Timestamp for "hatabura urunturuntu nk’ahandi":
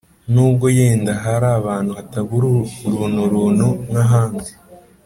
1.97-4.49